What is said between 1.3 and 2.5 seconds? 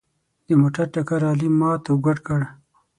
علي مات او ګوډ کړ.